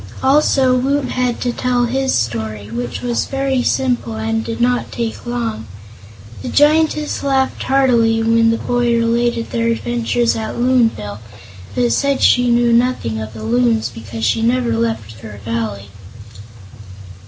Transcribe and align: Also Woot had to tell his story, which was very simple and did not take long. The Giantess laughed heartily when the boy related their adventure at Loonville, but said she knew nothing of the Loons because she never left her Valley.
Also 0.23 0.75
Woot 0.75 1.09
had 1.09 1.39
to 1.41 1.53
tell 1.53 1.85
his 1.85 2.11
story, 2.11 2.71
which 2.71 3.03
was 3.03 3.25
very 3.27 3.61
simple 3.61 4.15
and 4.15 4.43
did 4.43 4.59
not 4.59 4.91
take 4.91 5.27
long. 5.27 5.67
The 6.41 6.49
Giantess 6.49 7.21
laughed 7.21 7.61
heartily 7.61 8.23
when 8.23 8.49
the 8.49 8.57
boy 8.57 8.95
related 8.97 9.51
their 9.51 9.67
adventure 9.67 10.23
at 10.23 10.57
Loonville, 10.57 11.19
but 11.75 11.91
said 11.91 12.23
she 12.23 12.49
knew 12.49 12.73
nothing 12.73 13.21
of 13.21 13.33
the 13.35 13.43
Loons 13.43 13.91
because 13.91 14.25
she 14.25 14.41
never 14.41 14.75
left 14.75 15.19
her 15.21 15.39
Valley. 15.45 15.89